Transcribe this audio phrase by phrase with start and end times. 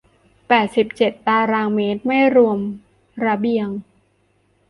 [0.47, 2.57] แปดสิบเจ็ดตารางเมตร ไม่รวม
[3.25, 3.67] ระเบียง